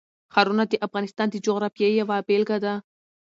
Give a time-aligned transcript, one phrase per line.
[0.33, 2.73] ښارونه د افغانستان د جغرافیې یوه بېلګه ده.